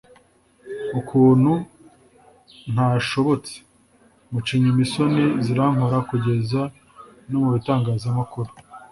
[0.99, 1.51] ukuntu
[2.73, 3.55] ntashobotse
[4.31, 6.61] muca inyuma isoni zirankora kugeza
[7.29, 8.49] no mu bitangazamakuru